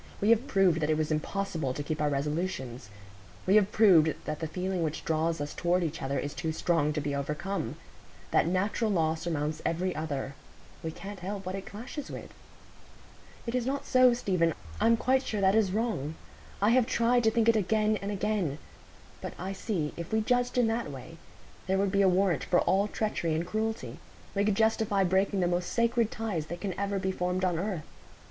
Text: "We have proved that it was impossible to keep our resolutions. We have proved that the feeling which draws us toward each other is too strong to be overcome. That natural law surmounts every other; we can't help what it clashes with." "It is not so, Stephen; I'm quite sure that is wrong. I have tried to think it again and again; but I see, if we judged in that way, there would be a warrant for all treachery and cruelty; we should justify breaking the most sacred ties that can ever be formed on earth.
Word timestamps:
"We 0.19 0.31
have 0.31 0.47
proved 0.47 0.79
that 0.79 0.89
it 0.89 0.97
was 0.97 1.11
impossible 1.11 1.75
to 1.75 1.83
keep 1.83 2.01
our 2.01 2.09
resolutions. 2.09 2.89
We 3.45 3.53
have 3.57 3.71
proved 3.71 4.15
that 4.25 4.39
the 4.39 4.47
feeling 4.47 4.81
which 4.81 5.05
draws 5.05 5.39
us 5.39 5.53
toward 5.53 5.83
each 5.83 6.01
other 6.01 6.17
is 6.17 6.33
too 6.33 6.51
strong 6.53 6.91
to 6.93 6.99
be 6.99 7.13
overcome. 7.13 7.75
That 8.31 8.47
natural 8.47 8.89
law 8.89 9.13
surmounts 9.13 9.61
every 9.63 9.95
other; 9.95 10.33
we 10.83 10.89
can't 10.89 11.19
help 11.19 11.45
what 11.45 11.53
it 11.53 11.67
clashes 11.67 12.09
with." 12.09 12.33
"It 13.45 13.53
is 13.53 13.67
not 13.67 13.85
so, 13.85 14.15
Stephen; 14.15 14.55
I'm 14.79 14.97
quite 14.97 15.21
sure 15.21 15.39
that 15.39 15.53
is 15.53 15.71
wrong. 15.71 16.15
I 16.63 16.71
have 16.71 16.87
tried 16.87 17.23
to 17.25 17.29
think 17.29 17.47
it 17.47 17.55
again 17.55 17.97
and 17.97 18.09
again; 18.11 18.57
but 19.21 19.33
I 19.37 19.53
see, 19.53 19.93
if 19.97 20.11
we 20.11 20.21
judged 20.21 20.57
in 20.57 20.65
that 20.65 20.89
way, 20.89 21.17
there 21.67 21.77
would 21.77 21.91
be 21.91 22.01
a 22.01 22.09
warrant 22.09 22.43
for 22.45 22.61
all 22.61 22.87
treachery 22.87 23.35
and 23.35 23.45
cruelty; 23.45 23.99
we 24.33 24.43
should 24.45 24.55
justify 24.55 25.03
breaking 25.03 25.41
the 25.41 25.47
most 25.47 25.71
sacred 25.71 26.09
ties 26.09 26.47
that 26.47 26.59
can 26.59 26.73
ever 26.79 26.97
be 26.97 27.11
formed 27.11 27.45
on 27.45 27.59
earth. 27.59 27.83